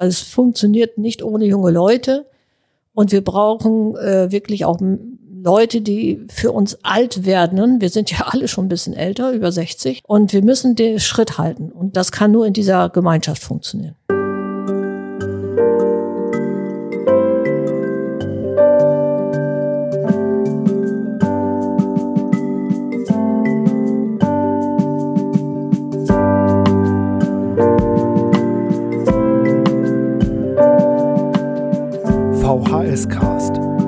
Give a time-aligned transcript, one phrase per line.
[0.00, 2.26] Also es funktioniert nicht ohne junge Leute.
[2.94, 4.80] Und wir brauchen äh, wirklich auch
[5.42, 7.82] Leute, die für uns alt werden.
[7.82, 10.02] Wir sind ja alle schon ein bisschen älter, über 60.
[10.06, 11.70] Und wir müssen den Schritt halten.
[11.70, 13.94] Und das kann nur in dieser Gemeinschaft funktionieren.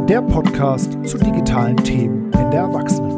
[0.08, 3.11] Der Podcast zu digitalen Themen in der Erwachsenenbildung.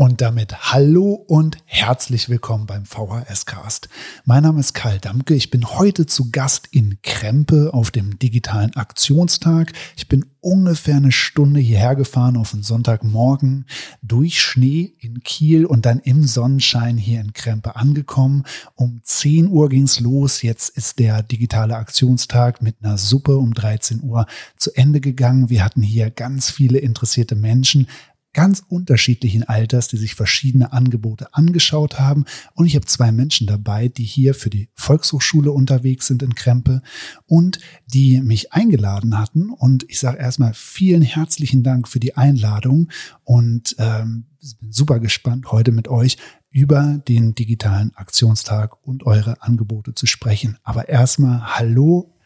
[0.00, 3.90] Und damit hallo und herzlich willkommen beim VHS-Cast.
[4.24, 5.34] Mein Name ist Karl Damke.
[5.34, 9.74] Ich bin heute zu Gast in Krempe auf dem digitalen Aktionstag.
[9.98, 13.66] Ich bin ungefähr eine Stunde hierher gefahren auf einen Sonntagmorgen
[14.00, 18.44] durch Schnee in Kiel und dann im Sonnenschein hier in Krempe angekommen.
[18.76, 20.40] Um 10 Uhr ging's los.
[20.40, 24.24] Jetzt ist der digitale Aktionstag mit einer Suppe um 13 Uhr
[24.56, 25.50] zu Ende gegangen.
[25.50, 27.86] Wir hatten hier ganz viele interessierte Menschen
[28.32, 32.24] ganz unterschiedlichen Alters, die sich verschiedene Angebote angeschaut haben.
[32.54, 36.82] Und ich habe zwei Menschen dabei, die hier für die Volkshochschule unterwegs sind in Krempe
[37.26, 39.50] und die mich eingeladen hatten.
[39.50, 42.90] Und ich sage erstmal vielen herzlichen Dank für die Einladung
[43.24, 44.26] und ähm,
[44.60, 46.16] bin super gespannt, heute mit euch
[46.50, 50.58] über den digitalen Aktionstag und eure Angebote zu sprechen.
[50.62, 52.16] Aber erstmal Hallo,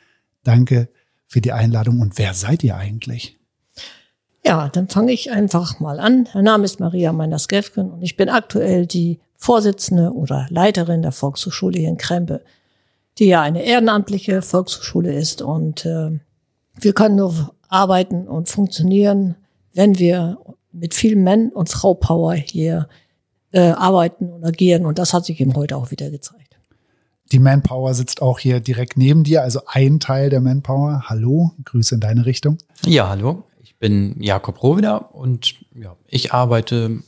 [0.43, 0.89] danke
[1.27, 3.39] für die Einladung und wer seid ihr eigentlich?
[4.47, 6.28] Ja, dann fange ich einfach mal an.
[6.34, 11.78] Mein Name ist Maria Meiner-Skefken und ich bin aktuell die Vorsitzende oder Leiterin der Volkshochschule
[11.78, 12.42] hier in Krempe,
[13.19, 15.41] die ja eine ehrenamtliche Volkshochschule ist.
[15.41, 16.11] Und äh,
[16.75, 19.36] wir können nur arbeiten und funktionieren,
[19.73, 20.39] wenn wir
[20.73, 22.89] mit viel Mann- und Frau-Power hier
[23.53, 24.84] äh, arbeiten und agieren.
[24.84, 26.58] Und das hat sich eben heute auch wieder gezeigt.
[27.33, 31.05] Die Manpower sitzt auch hier direkt neben dir, also ein Teil der Manpower.
[31.08, 32.58] Hallo, Grüße in deine Richtung.
[32.84, 33.45] Ja, hallo
[33.85, 37.03] bin Jakob Rohweder und ja, ich arbeite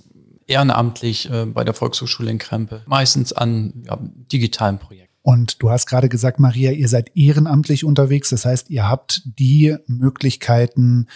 [0.47, 3.97] ehrenamtlich äh, bei der Volkshochschule in Krempe, meistens an ja,
[4.31, 5.15] digitalen Projekten.
[5.23, 8.28] Und du hast gerade gesagt, Maria, ihr seid ehrenamtlich unterwegs.
[8.28, 11.06] Das heißt, ihr habt die Möglichkeiten,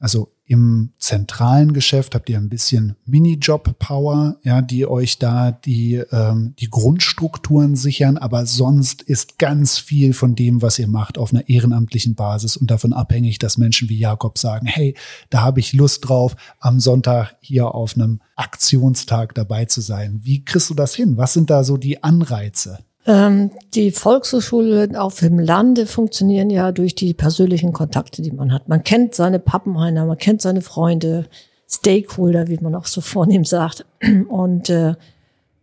[0.00, 6.54] also im zentralen Geschäft habt ihr ein bisschen Minijob-Power, ja, die euch da die, ähm,
[6.58, 11.48] die Grundstrukturen sichern, aber sonst ist ganz viel von dem, was ihr macht, auf einer
[11.48, 14.94] ehrenamtlichen Basis und davon abhängig, dass Menschen wie Jakob sagen, hey,
[15.30, 20.20] da habe ich Lust drauf, am Sonntag hier auf einem Aktionstag dabei zu sein.
[20.24, 21.16] Wie kriegst du das hin?
[21.16, 22.80] Was sind da so die Anreize?
[23.06, 28.68] Ähm, die Volkshochschule auf dem Lande funktionieren ja durch die persönlichen Kontakte, die man hat.
[28.68, 31.26] Man kennt seine Pappenheimer, man kennt seine Freunde,
[31.68, 33.84] Stakeholder, wie man auch so vornehm sagt.
[34.28, 34.94] Und äh,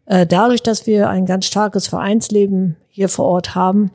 [0.05, 3.91] äh, dadurch, dass wir ein ganz starkes Vereinsleben hier vor Ort haben,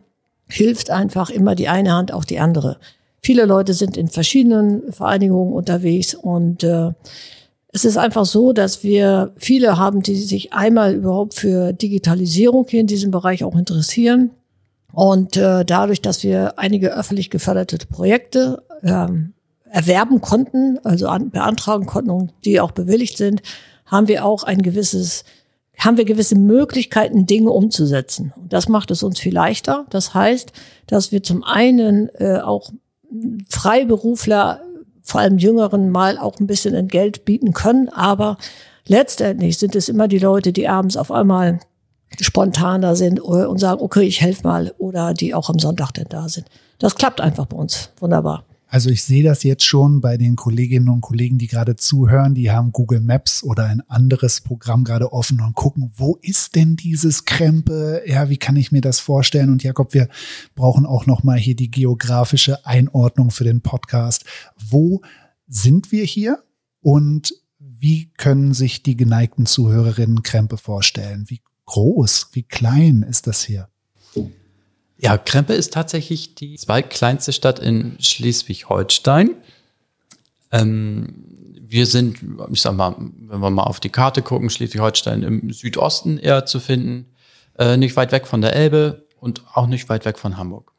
[0.48, 2.78] hilft einfach immer die eine Hand auch die andere.
[3.20, 6.92] Viele Leute sind in verschiedenen Vereinigungen unterwegs und äh,
[7.72, 12.80] es ist einfach so, dass wir viele haben, die sich einmal überhaupt für Digitalisierung hier
[12.80, 14.30] in diesem Bereich auch interessieren.
[14.92, 19.34] Und äh, dadurch, dass wir einige öffentlich geförderte Projekte ähm,
[19.68, 23.42] erwerben konnten, also an, beantragen konnten und die auch bewilligt sind,
[23.84, 25.24] haben wir auch ein gewisses,
[25.76, 28.32] haben wir gewisse Möglichkeiten, Dinge umzusetzen.
[28.36, 29.84] Und das macht es uns viel leichter.
[29.90, 30.52] Das heißt,
[30.86, 32.70] dass wir zum einen äh, auch
[33.50, 34.62] Freiberufler
[35.06, 37.88] vor allem Jüngeren mal auch ein bisschen Entgelt bieten können.
[37.88, 38.36] Aber
[38.86, 41.60] letztendlich sind es immer die Leute, die abends auf einmal
[42.20, 46.28] spontaner sind und sagen, okay, ich helfe mal oder die auch am Sonntag denn da
[46.28, 46.48] sind.
[46.80, 47.90] Das klappt einfach bei uns.
[48.00, 48.45] Wunderbar.
[48.68, 52.50] Also ich sehe das jetzt schon bei den Kolleginnen und Kollegen, die gerade zuhören, die
[52.50, 57.24] haben Google Maps oder ein anderes Programm gerade offen und gucken, wo ist denn dieses
[57.24, 58.02] Krempe?
[58.06, 59.50] Ja, wie kann ich mir das vorstellen?
[59.50, 60.08] Und Jakob, wir
[60.56, 64.24] brauchen auch noch mal hier die geografische Einordnung für den Podcast.
[64.58, 65.00] Wo
[65.46, 66.42] sind wir hier
[66.80, 71.26] und wie können sich die geneigten Zuhörerinnen Krempe vorstellen?
[71.28, 73.68] Wie groß, wie klein ist das hier?
[74.98, 79.36] Ja, Krempe ist tatsächlich die zweitkleinste Stadt in Schleswig-Holstein.
[80.52, 81.24] Ähm,
[81.68, 82.18] wir sind,
[82.52, 86.60] ich sag mal, wenn wir mal auf die Karte gucken, Schleswig-Holstein im Südosten eher zu
[86.60, 87.06] finden,
[87.58, 90.72] äh, nicht weit weg von der Elbe und auch nicht weit weg von Hamburg.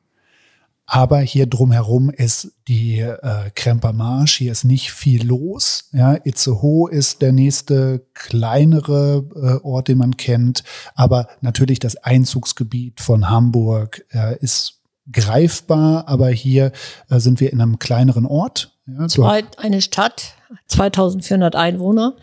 [0.90, 5.90] Aber hier drumherum ist die äh, Kremper Marsch, hier ist nicht viel los.
[5.92, 10.64] Ja, Itzehoe ist der nächste kleinere äh, Ort, den man kennt.
[10.96, 14.80] Aber natürlich das Einzugsgebiet von Hamburg äh, ist
[15.12, 16.08] greifbar.
[16.08, 16.72] Aber hier
[17.10, 18.74] äh, sind wir in einem kleineren Ort.
[18.88, 20.36] Ja, Zwei, eine Stadt,
[20.68, 22.16] 2400 Einwohner.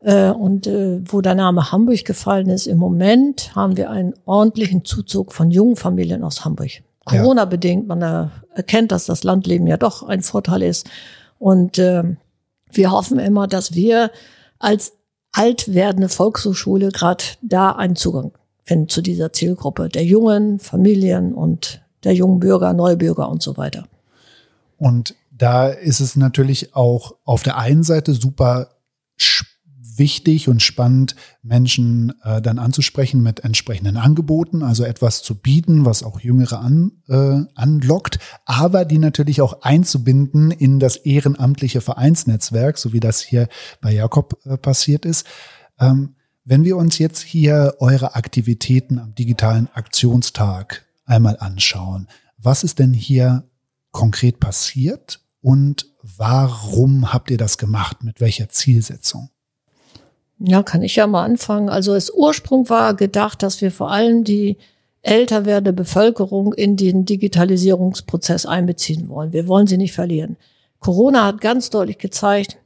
[0.00, 4.86] Äh, und äh, wo der Name Hamburg gefallen ist, im Moment haben wir einen ordentlichen
[4.86, 6.70] Zuzug von jungen Familien aus Hamburg.
[7.04, 7.86] Corona-bedingt.
[7.86, 10.88] Man erkennt, dass das Landleben ja doch ein Vorteil ist.
[11.38, 12.04] Und äh,
[12.72, 14.10] wir hoffen immer, dass wir
[14.58, 14.92] als
[15.32, 18.32] alt werdende Volkshochschule gerade da einen Zugang
[18.64, 23.86] finden zu dieser Zielgruppe der jungen Familien und der jungen Bürger, Neubürger und so weiter.
[24.78, 28.68] Und da ist es natürlich auch auf der einen Seite super
[30.00, 31.14] wichtig und spannend,
[31.44, 36.90] Menschen äh, dann anzusprechen mit entsprechenden Angeboten, also etwas zu bieten, was auch Jüngere an,
[37.08, 43.48] äh, anlockt, aber die natürlich auch einzubinden in das ehrenamtliche Vereinsnetzwerk, so wie das hier
[43.80, 45.24] bei Jakob äh, passiert ist.
[45.78, 52.08] Ähm, wenn wir uns jetzt hier eure Aktivitäten am digitalen Aktionstag einmal anschauen,
[52.38, 53.44] was ist denn hier
[53.92, 58.02] konkret passiert und warum habt ihr das gemacht?
[58.02, 59.30] Mit welcher Zielsetzung?
[60.42, 61.68] Ja, kann ich ja mal anfangen.
[61.68, 64.56] Also das Ursprung war gedacht, dass wir vor allem die
[65.02, 69.32] älter werdende Bevölkerung in den Digitalisierungsprozess einbeziehen wollen.
[69.32, 70.36] Wir wollen sie nicht verlieren.
[70.78, 72.56] Corona hat ganz deutlich gezeigt,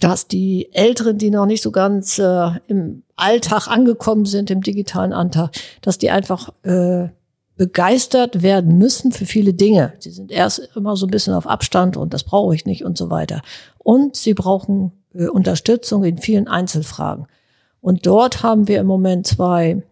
[0.00, 5.14] dass die Älteren, die noch nicht so ganz äh, im Alltag angekommen sind, im digitalen
[5.14, 7.08] Alltag, dass die einfach äh,
[7.56, 9.94] begeistert werden müssen für viele Dinge.
[9.98, 12.98] Sie sind erst immer so ein bisschen auf Abstand und das brauche ich nicht und
[12.98, 13.40] so weiter.
[13.78, 17.26] Und sie brauchen äh, Unterstützung in vielen Einzelfragen.
[17.80, 19.82] Und dort haben wir im Moment zwei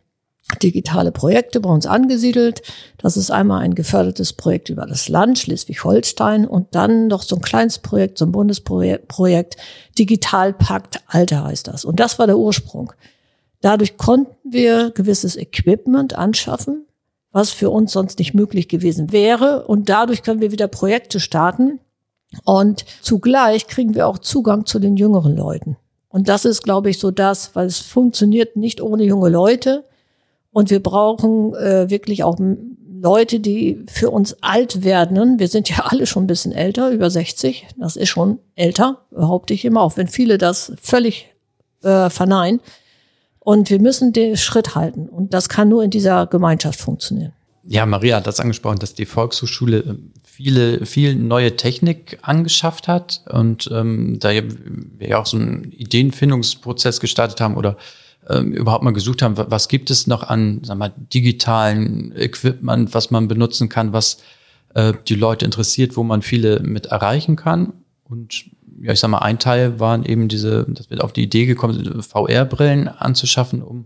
[0.62, 2.62] digitale Projekte bei uns angesiedelt.
[2.98, 7.42] Das ist einmal ein gefördertes Projekt über das Land Schleswig-Holstein und dann noch so ein
[7.42, 9.56] kleines Projekt, so ein Bundesprojekt,
[9.98, 11.84] Digitalpakt Alter heißt das.
[11.84, 12.92] Und das war der Ursprung.
[13.60, 16.84] Dadurch konnten wir gewisses Equipment anschaffen,
[17.32, 19.66] was für uns sonst nicht möglich gewesen wäre.
[19.66, 21.80] Und dadurch können wir wieder Projekte starten,
[22.44, 25.76] und zugleich kriegen wir auch Zugang zu den jüngeren Leuten.
[26.08, 29.84] Und das ist, glaube ich, so das, weil es funktioniert nicht ohne junge Leute.
[30.52, 32.38] Und wir brauchen äh, wirklich auch
[33.00, 35.38] Leute, die für uns alt werden.
[35.38, 37.66] Wir sind ja alle schon ein bisschen älter, über 60.
[37.76, 41.34] Das ist schon älter, behaupte ich immer, auch wenn viele das völlig
[41.82, 42.60] äh, verneinen.
[43.40, 45.08] Und wir müssen den Schritt halten.
[45.08, 47.32] Und das kann nur in dieser Gemeinschaft funktionieren.
[47.64, 53.22] Ja, Maria hat das angesprochen, dass die Volkshochschule ähm, viele, viel neue Technik angeschafft hat
[53.30, 57.76] und ähm, da wir ja auch so einen Ideenfindungsprozess gestartet haben oder
[58.28, 63.12] ähm, überhaupt mal gesucht haben, was gibt es noch an sag mal, digitalen Equipment, was
[63.12, 64.18] man benutzen kann, was
[64.74, 67.72] äh, die Leute interessiert, wo man viele mit erreichen kann.
[68.02, 68.46] Und
[68.82, 72.02] ja, ich sag mal, ein Teil waren eben diese, dass wir auf die Idee gekommen
[72.02, 73.84] VR-Brillen anzuschaffen, um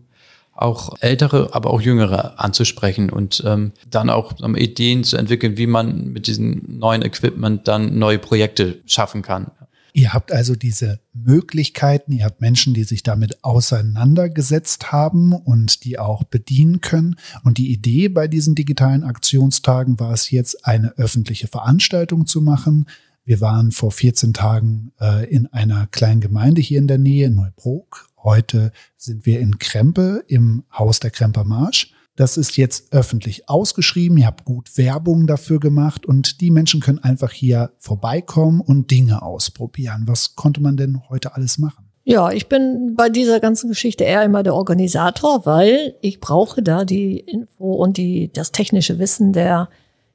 [0.61, 5.69] auch ältere, aber auch jüngere anzusprechen und ähm, dann auch um, Ideen zu entwickeln, wie
[5.69, 9.53] man mit diesem neuen Equipment dann neue Projekte schaffen kann.
[9.93, 15.99] Ihr habt also diese Möglichkeiten, ihr habt Menschen, die sich damit auseinandergesetzt haben und die
[15.99, 17.17] auch bedienen können.
[17.43, 22.87] Und die Idee bei diesen digitalen Aktionstagen war es jetzt, eine öffentliche Veranstaltung zu machen.
[23.25, 28.08] Wir waren vor 14 Tagen äh, in einer kleinen Gemeinde hier in der Nähe, Neubrook,
[28.29, 31.95] Heute sind wir in Krempe im Haus der Kremper Marsch.
[32.15, 34.19] Das ist jetzt öffentlich ausgeschrieben.
[34.19, 39.23] Ihr habt gut Werbung dafür gemacht und die Menschen können einfach hier vorbeikommen und Dinge
[39.23, 40.03] ausprobieren.
[40.05, 41.87] Was konnte man denn heute alles machen?
[42.05, 46.85] Ja, ich bin bei dieser ganzen Geschichte eher immer der Organisator, weil ich brauche da
[46.85, 49.71] die Info und die, das technische Wissen der,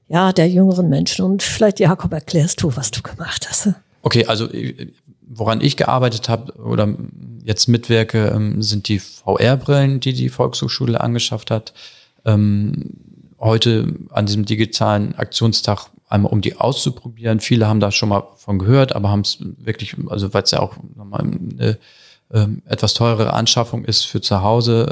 [0.07, 1.25] ja, der jüngeren Menschen.
[1.25, 3.69] Und vielleicht, Jakob, erklärst du, was du gemacht hast.
[4.03, 4.47] Okay, also
[5.27, 6.95] woran ich gearbeitet habe oder
[7.43, 11.73] jetzt mitwirke, ähm, sind die VR-Brillen, die die Volkshochschule angeschafft hat.
[12.25, 12.91] Ähm,
[13.39, 17.39] heute an diesem digitalen Aktionstag einmal um die auszuprobieren.
[17.39, 20.59] Viele haben da schon mal von gehört, aber haben es wirklich, also weil es ja
[20.59, 21.77] auch nochmal eine
[22.31, 24.87] ähm, etwas teurere Anschaffung ist für zu Hause,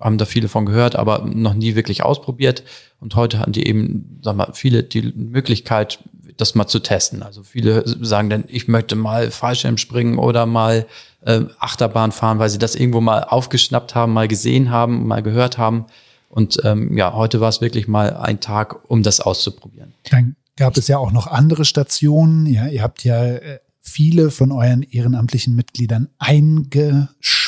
[0.00, 2.62] haben da viele von gehört, aber noch nie wirklich ausprobiert.
[3.00, 5.98] Und heute hatten die eben, sag mal, viele die Möglichkeit,
[6.36, 7.22] das mal zu testen.
[7.22, 10.86] Also viele sagen dann, ich möchte mal Fallschirm springen oder mal
[11.22, 15.58] äh, Achterbahn fahren, weil sie das irgendwo mal aufgeschnappt haben, mal gesehen haben, mal gehört
[15.58, 15.86] haben.
[16.28, 19.94] Und ähm, ja, heute war es wirklich mal ein Tag, um das auszuprobieren.
[20.10, 22.46] Dann gab es ja auch noch andere Stationen.
[22.46, 26.08] Ja, ihr habt ja äh, viele von euren ehrenamtlichen Mitgliedern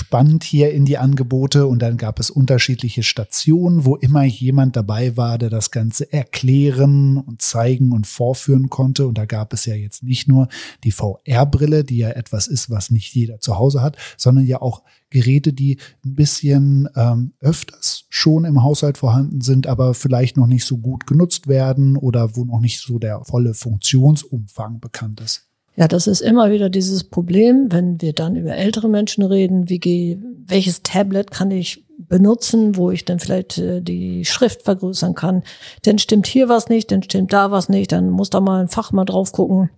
[0.09, 5.17] eingespannt hier in die Angebote und dann gab es unterschiedliche Stationen, wo immer jemand dabei
[5.17, 9.07] war, der das Ganze erklären und zeigen und vorführen konnte.
[9.07, 10.49] Und da gab es ja jetzt nicht nur
[10.85, 14.83] die VR-Brille, die ja etwas ist, was nicht jeder zu Hause hat, sondern ja auch
[15.11, 20.65] Geräte, die ein bisschen ähm, öfters schon im Haushalt vorhanden sind, aber vielleicht noch nicht
[20.65, 25.48] so gut genutzt werden oder wo noch nicht so der volle Funktionsumfang bekannt ist.
[25.79, 29.79] Ja, das ist immer wieder dieses Problem, wenn wir dann über ältere Menschen reden, wie
[29.79, 35.45] gehe, welches Tablet kann ich benutzen, wo ich dann vielleicht äh, die Schrift vergrößern kann.
[35.85, 38.69] Dann stimmt hier was nicht, dann stimmt da was nicht, dann muss da mal ein
[38.69, 39.71] Fachmann drauf gucken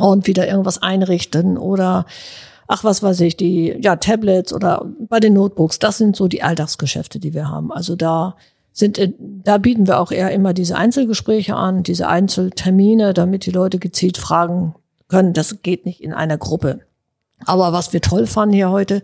[0.00, 2.06] und wieder irgendwas einrichten oder
[2.66, 6.42] ach was weiß ich, die ja Tablets oder bei den Notebooks, das sind so die
[6.42, 7.70] Alltagsgeschäfte, die wir haben.
[7.70, 8.34] Also da
[8.72, 13.52] sind äh, da bieten wir auch eher immer diese Einzelgespräche an, diese Einzeltermine, damit die
[13.52, 14.74] Leute gezielt fragen
[15.08, 15.32] können.
[15.32, 16.80] Das geht nicht in einer Gruppe.
[17.44, 19.02] Aber was wir toll fanden hier heute,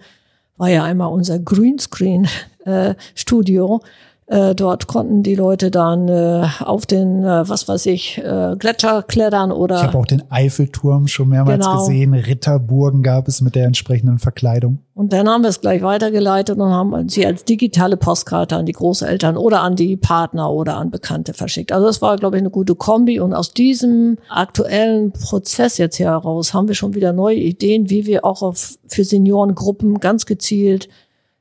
[0.56, 3.80] war ja einmal unser Greenscreen-Studio.
[3.82, 3.86] Äh,
[4.32, 9.02] äh, dort konnten die Leute dann äh, auf den, äh, was weiß ich, äh, Gletscher
[9.02, 9.76] klettern oder.
[9.76, 11.80] Ich habe auch den Eiffelturm schon mehrmals genau.
[11.80, 12.14] gesehen.
[12.14, 14.78] Ritterburgen gab es mit der entsprechenden Verkleidung.
[14.94, 18.72] Und dann haben wir es gleich weitergeleitet und haben sie als digitale Postkarte an die
[18.72, 21.70] Großeltern oder an die Partner oder an Bekannte verschickt.
[21.70, 23.20] Also das war, glaube ich, eine gute Kombi.
[23.20, 28.06] Und aus diesem aktuellen Prozess jetzt hier heraus haben wir schon wieder neue Ideen, wie
[28.06, 30.88] wir auch auf, für Seniorengruppen ganz gezielt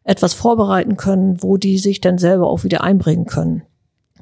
[0.04, 3.64] etwas vorbereiten können, wo die sich dann selber auch wieder einbringen können.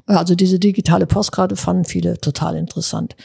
[0.06, 3.16] Also diese digitale Postkarte fanden viele total interessant.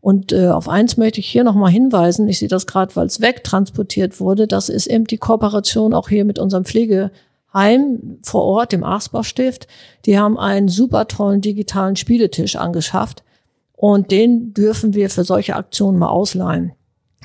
[0.00, 3.22] Und äh, auf eins möchte ich hier nochmal hinweisen, ich sehe das gerade, weil es
[3.22, 8.84] wegtransportiert wurde, das ist eben die Kooperation auch hier mit unserem Pflegeheim vor Ort, dem
[8.84, 9.66] Arsbach-Stift.
[10.04, 13.24] Die haben einen super tollen digitalen Spieletisch angeschafft
[13.72, 16.72] und den dürfen wir für solche Aktionen mal ausleihen.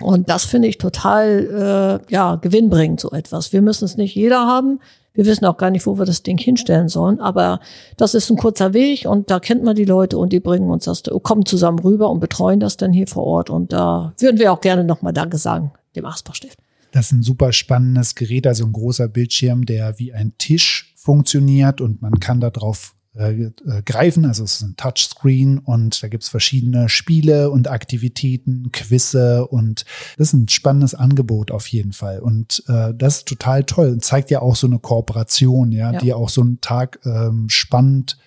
[0.01, 3.53] Und das finde ich total äh, ja, gewinnbringend, so etwas.
[3.53, 4.79] Wir müssen es nicht jeder haben.
[5.13, 7.19] Wir wissen auch gar nicht, wo wir das Ding hinstellen sollen.
[7.19, 7.59] Aber
[7.97, 10.85] das ist ein kurzer Weg und da kennt man die Leute und die bringen uns
[10.85, 13.49] das, kommen zusammen rüber und betreuen das dann hier vor Ort.
[13.49, 16.57] Und da würden wir auch gerne nochmal Danke sagen, dem Asbach-Stift.
[16.91, 21.81] Das ist ein super spannendes Gerät, also ein großer Bildschirm, der wie ein Tisch funktioniert
[21.81, 23.51] und man kann da drauf äh, äh,
[23.85, 24.25] greifen.
[24.25, 29.83] Also es ist ein Touchscreen und da gibt's verschiedene Spiele und Aktivitäten, Quizze und
[30.17, 32.19] das ist ein spannendes Angebot auf jeden Fall.
[32.19, 35.99] Und äh, das ist total toll und zeigt ja auch so eine Kooperation, ja, ja.
[35.99, 38.17] die auch so einen Tag ähm, spannend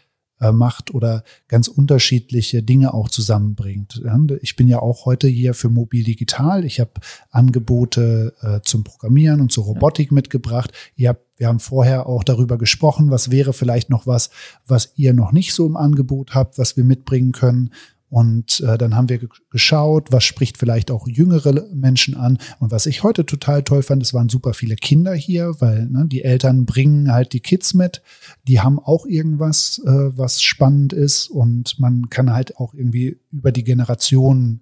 [0.51, 4.03] macht oder ganz unterschiedliche Dinge auch zusammenbringt.
[4.41, 6.65] Ich bin ja auch heute hier für Mobil Digital.
[6.65, 6.93] Ich habe
[7.31, 10.73] Angebote äh, zum Programmieren und zur Robotik mitgebracht.
[10.97, 14.31] Ihr habt, wir haben vorher auch darüber gesprochen, was wäre vielleicht noch was,
[14.67, 17.71] was ihr noch nicht so im Angebot habt, was wir mitbringen können.
[18.13, 22.37] Und äh, dann haben wir geschaut, was spricht vielleicht auch jüngere Menschen an.
[22.61, 26.05] Und was ich heute total toll fand, es waren super viele Kinder hier, weil ne,
[26.07, 28.03] die Eltern bringen halt die Kids mit.
[28.47, 31.31] Die haben auch irgendwas, äh, was spannend ist.
[31.31, 34.61] Und man kann halt auch irgendwie über die Generationen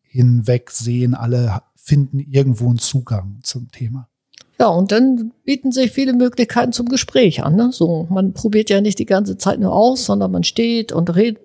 [0.00, 4.08] hinweg sehen, alle finden irgendwo einen Zugang zum Thema.
[4.58, 7.56] Ja, und dann bieten sich viele Möglichkeiten zum Gespräch an.
[7.56, 7.72] Ne?
[7.72, 11.42] So, man probiert ja nicht die ganze Zeit nur aus, sondern man steht und redet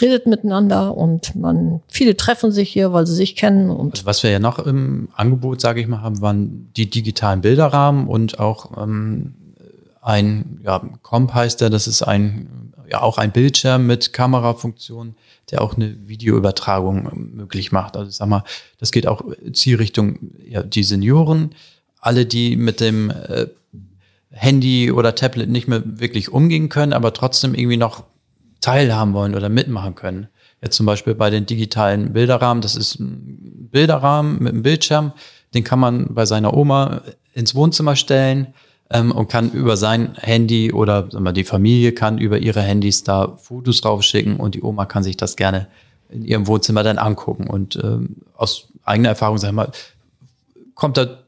[0.00, 3.70] redet miteinander und man viele treffen sich hier, weil sie sich kennen.
[3.70, 7.40] Und also was wir ja noch im Angebot, sage ich mal, haben, waren die digitalen
[7.40, 9.34] Bilderrahmen und auch ähm,
[10.00, 15.14] ein ja, Comp heißt der, das ist ein ja auch ein Bildschirm mit Kamerafunktion,
[15.50, 17.96] der auch eine Videoübertragung ähm, möglich macht.
[17.96, 18.44] Also sag mal,
[18.78, 20.18] das geht auch Zielrichtung
[20.48, 21.54] ja, die Senioren,
[22.00, 23.46] alle, die mit dem äh,
[24.30, 28.04] Handy oder Tablet nicht mehr wirklich umgehen können, aber trotzdem irgendwie noch
[28.60, 30.28] teilhaben wollen oder mitmachen können.
[30.60, 35.12] Jetzt zum Beispiel bei den digitalen Bilderrahmen, das ist ein Bilderrahmen mit einem Bildschirm,
[35.54, 38.48] den kann man bei seiner Oma ins Wohnzimmer stellen
[38.90, 43.04] ähm, und kann über sein Handy oder sagen wir, die Familie kann über ihre Handys
[43.04, 45.68] da Fotos draufschicken und die Oma kann sich das gerne
[46.10, 47.46] in ihrem Wohnzimmer dann angucken.
[47.46, 49.70] Und ähm, aus eigener Erfahrung, sag ich mal,
[50.74, 51.18] kommt da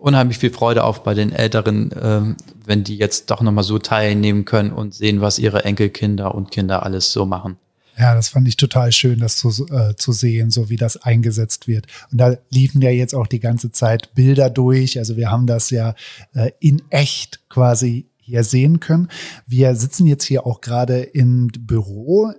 [0.00, 4.44] unheimlich viel Freude auf bei den Älteren, ähm, wenn die jetzt doch nochmal so teilnehmen
[4.44, 7.56] können und sehen, was ihre Enkelkinder und Kinder alles so machen.
[7.98, 11.68] Ja, das fand ich total schön, das zu, äh, zu sehen, so wie das eingesetzt
[11.68, 11.86] wird.
[12.10, 14.98] Und da liefen ja jetzt auch die ganze Zeit Bilder durch.
[14.98, 15.94] Also wir haben das ja
[16.32, 19.08] äh, in echt quasi hier sehen können.
[19.46, 22.32] Wir sitzen jetzt hier auch gerade im Büro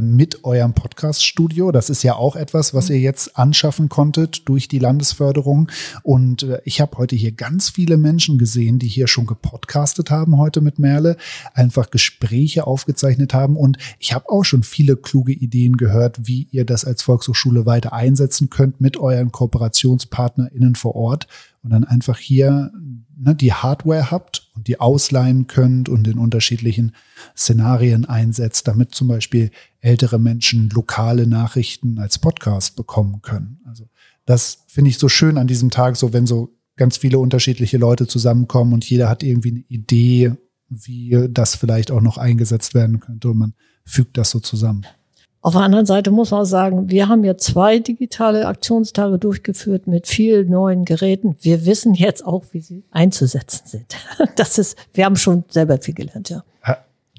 [0.00, 1.72] mit eurem Podcast-Studio.
[1.72, 5.70] Das ist ja auch etwas, was ihr jetzt anschaffen konntet durch die Landesförderung.
[6.02, 10.38] Und äh, ich habe heute hier ganz viele Menschen gesehen, die hier schon gepodcastet haben
[10.38, 11.16] heute mit Merle,
[11.54, 13.56] einfach Gespräche aufgezeichnet haben.
[13.56, 17.92] Und ich habe auch schon viele kluge Ideen gehört, wie ihr das als Volkshochschule weiter
[17.92, 21.26] einsetzen könnt mit euren KooperationspartnerInnen vor Ort
[21.62, 22.70] und dann einfach hier
[23.16, 26.92] ne, die Hardware habt und die ausleihen könnt und in unterschiedlichen
[27.36, 33.60] Szenarien einsetzt, damit zum Beispiel ältere Menschen lokale Nachrichten als Podcast bekommen können.
[33.66, 33.88] Also
[34.24, 38.06] das finde ich so schön an diesem Tag, so wenn so ganz viele unterschiedliche Leute
[38.06, 40.32] zusammenkommen und jeder hat irgendwie eine Idee,
[40.68, 43.54] wie das vielleicht auch noch eingesetzt werden könnte und man
[43.84, 44.86] fügt das so zusammen.
[45.42, 50.06] Auf der anderen Seite muss man sagen, wir haben ja zwei digitale Aktionstage durchgeführt mit
[50.06, 51.36] vielen neuen Geräten.
[51.40, 53.96] Wir wissen jetzt auch, wie sie einzusetzen sind.
[54.36, 56.44] Das ist, wir haben schon selber viel gelernt, ja.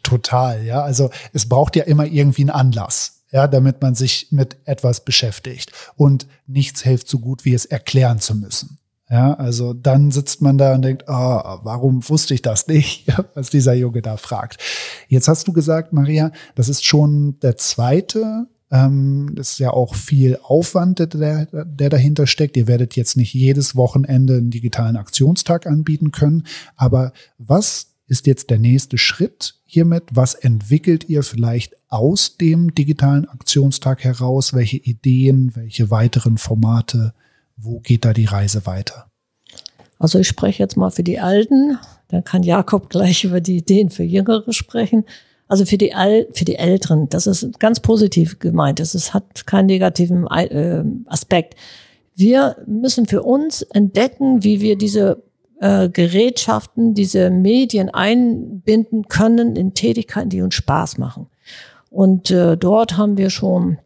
[0.04, 0.82] total, ja.
[0.82, 5.74] Also es braucht ja immer irgendwie einen Anlass, ja, damit man sich mit etwas beschäftigt.
[5.98, 8.78] Und nichts hilft so gut, wie es erklären zu müssen.
[9.14, 13.06] Ja, also dann sitzt man da und denkt, oh, warum wusste ich das nicht,
[13.36, 14.58] was dieser Junge da fragt.
[15.08, 18.48] Jetzt hast du gesagt, Maria, das ist schon der zweite.
[18.72, 22.58] Ähm, das ist ja auch viel Aufwand, der, der dahinter steckt.
[22.58, 26.48] Ihr werdet jetzt nicht jedes Wochenende einen digitalen Aktionstag anbieten können.
[26.76, 30.06] Aber was ist jetzt der nächste Schritt hiermit?
[30.12, 34.54] Was entwickelt ihr vielleicht aus dem digitalen Aktionstag heraus?
[34.56, 37.14] Welche Ideen, welche weiteren Formate?
[37.56, 39.08] Wo geht da die Reise weiter?
[40.00, 41.78] Also ich spreche jetzt mal für die Alten,
[42.10, 45.06] dann kann Jakob gleich über die Ideen für Jüngere sprechen.
[45.48, 48.80] Also für die, Al für die Älteren, das ist ganz positiv gemeint.
[48.80, 51.56] Es hat keinen negativen äh, Aspekt.
[52.16, 55.24] Wir müssen für uns entdecken, wie wir diese
[55.60, 61.28] äh, Gerätschaften, diese Medien einbinden können in Tätigkeiten, die uns Spaß machen.
[61.90, 63.78] Und äh, dort haben wir schon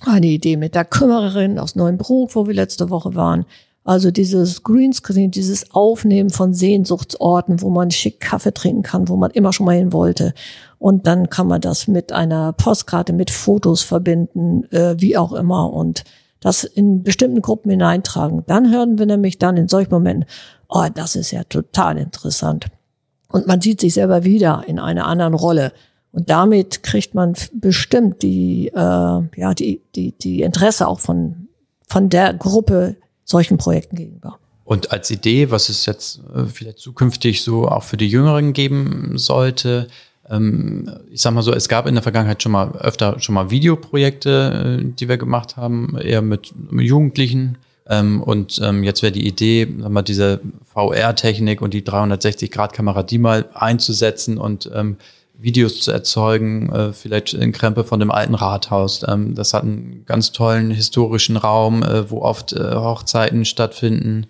[0.00, 3.46] eine Idee mit der Kümmererin aus Neuenbruch, wo wir letzte Woche waren.
[3.84, 9.30] Also dieses Greenscreen, dieses Aufnehmen von Sehnsuchtsorten, wo man schick Kaffee trinken kann, wo man
[9.30, 10.34] immer schon mal hin wollte.
[10.78, 15.72] Und dann kann man das mit einer Postkarte, mit Fotos verbinden, äh, wie auch immer,
[15.72, 16.02] und
[16.40, 18.42] das in bestimmten Gruppen hineintragen.
[18.46, 20.28] Dann hören wir nämlich dann in solchen Momenten,
[20.68, 22.66] oh, das ist ja total interessant.
[23.28, 25.72] Und man sieht sich selber wieder in einer anderen Rolle.
[26.16, 31.48] Und damit kriegt man bestimmt die, äh, ja, die, die, die Interesse auch von,
[31.86, 32.96] von der Gruppe
[33.26, 34.38] solchen Projekten gegenüber.
[34.64, 39.18] Und als Idee, was es jetzt äh, vielleicht zukünftig so auch für die Jüngeren geben
[39.18, 39.88] sollte,
[40.30, 43.50] ähm, ich sag mal so, es gab in der Vergangenheit schon mal öfter schon mal
[43.50, 47.58] Videoprojekte, äh, die wir gemacht haben, eher mit Jugendlichen.
[47.90, 50.40] Ähm, und ähm, jetzt wäre die Idee, sag mal, diese
[50.72, 54.70] VR-Technik und die 360-Grad-Kamera, die mal einzusetzen und
[55.38, 59.04] Videos zu erzeugen, äh, vielleicht in Krempe von dem alten Rathaus.
[59.06, 64.26] Ähm, das hat einen ganz tollen historischen Raum, äh, wo oft äh, Hochzeiten stattfinden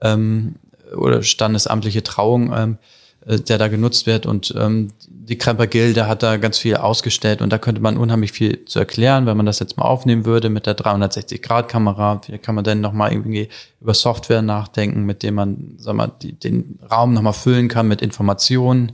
[0.00, 0.56] ähm,
[0.96, 2.78] oder standesamtliche Trauung, ähm,
[3.26, 4.24] äh, der da genutzt wird.
[4.24, 8.32] Und ähm, die Kremper Gilde hat da ganz viel ausgestellt und da könnte man unheimlich
[8.32, 12.22] viel zu erklären, wenn man das jetzt mal aufnehmen würde mit der 360-Grad-Kamera.
[12.24, 13.48] Vielleicht kann man dann nochmal irgendwie
[13.80, 18.00] über Software nachdenken, mit dem man, sag mal, die, den Raum nochmal füllen kann mit
[18.00, 18.92] Informationen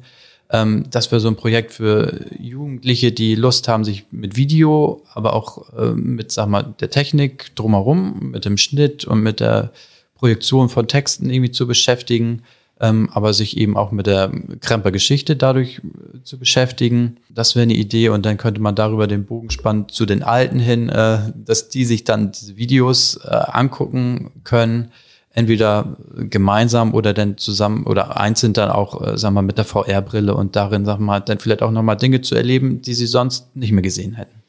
[0.53, 5.33] ähm, das wäre so ein Projekt für Jugendliche, die Lust haben, sich mit Video, aber
[5.33, 9.73] auch äh, mit, sag mal, der Technik drumherum, mit dem Schnitt und mit der
[10.15, 12.43] Projektion von Texten irgendwie zu beschäftigen,
[12.81, 17.17] ähm, aber sich eben auch mit der Kremper Geschichte dadurch äh, zu beschäftigen.
[17.31, 20.59] Das wäre eine Idee und dann könnte man darüber den Bogen spannen zu den Alten
[20.59, 24.93] hin, äh, dass die sich dann diese Videos äh, angucken können
[25.35, 29.65] entweder gemeinsam oder dann zusammen oder einzeln dann auch, äh, sagen wir mal, mit der
[29.65, 33.07] VR-Brille und darin, sagen wir mal, dann vielleicht auch nochmal Dinge zu erleben, die sie
[33.07, 34.43] sonst nicht mehr gesehen hätten.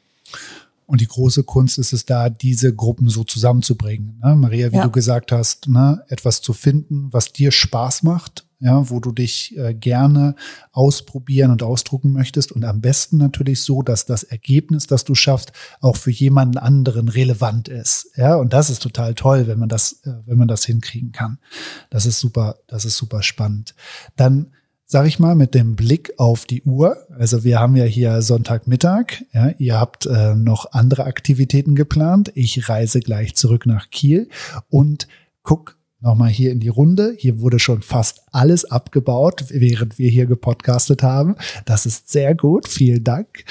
[0.86, 4.20] Und die große Kunst ist es da, diese Gruppen so zusammenzubringen.
[4.22, 4.36] Ne?
[4.36, 4.84] Maria, wie ja.
[4.84, 6.04] du gesagt hast, ne?
[6.08, 10.34] etwas zu finden, was dir Spaß macht, ja, wo du dich äh, gerne
[10.72, 15.52] ausprobieren und ausdrucken möchtest und am besten natürlich so, dass das Ergebnis, das du schaffst,
[15.82, 18.10] auch für jemanden anderen relevant ist.
[18.16, 21.38] Ja, und das ist total toll, wenn man das, äh, wenn man das hinkriegen kann.
[21.90, 23.74] Das ist super, das ist super spannend.
[24.16, 24.50] Dann
[24.86, 26.96] sag ich mal, mit dem Blick auf die Uhr.
[27.18, 29.24] Also wir haben ja hier Sonntagmittag.
[29.32, 32.32] Ja, ihr habt äh, noch andere Aktivitäten geplant.
[32.34, 34.28] Ich reise gleich zurück nach Kiel
[34.70, 35.08] und
[35.42, 37.16] guck nochmal hier in die Runde.
[37.18, 41.34] Hier wurde schon fast alles abgebaut, während wir hier gepodcastet haben.
[41.64, 42.68] Das ist sehr gut.
[42.68, 43.44] Vielen Dank.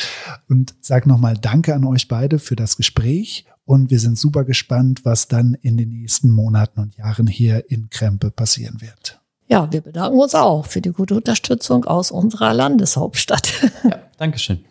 [0.48, 3.46] Und sag nochmal Danke an euch beide für das Gespräch.
[3.66, 7.90] Und wir sind super gespannt, was dann in den nächsten Monaten und Jahren hier in
[7.90, 9.20] Krempe passieren wird.
[9.48, 13.52] Ja, wir bedanken uns auch für die gute Unterstützung aus unserer Landeshauptstadt.
[13.84, 14.64] Ja, Dankeschön.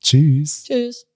[0.00, 0.64] Tschüss.
[0.64, 1.11] Tschüss.